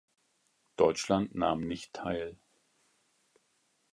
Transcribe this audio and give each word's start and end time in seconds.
Deutschland 0.77 1.35
nahm 1.35 1.61
nicht 1.67 1.93
teil. 1.93 2.35